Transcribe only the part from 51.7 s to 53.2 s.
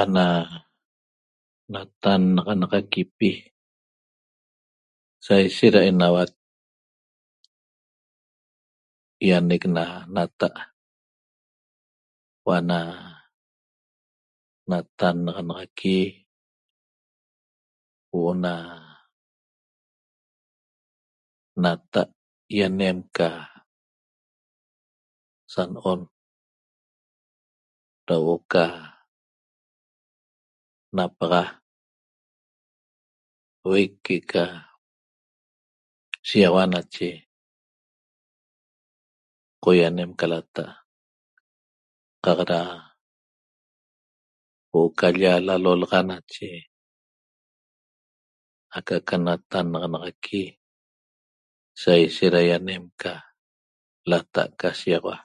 saishet da ýanem ca